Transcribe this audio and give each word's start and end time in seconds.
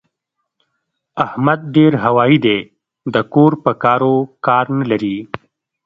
احمد 1.25 1.59
ډېر 1.75 1.91
هوايي 2.03 2.37
دی؛ 2.45 2.57
د 3.13 3.15
کور 3.33 3.51
په 3.63 3.71
کارو 3.83 4.15
کار 4.45 4.65
نه 4.79 4.85
لري. 4.91 5.17